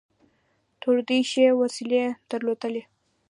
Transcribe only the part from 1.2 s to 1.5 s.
ښې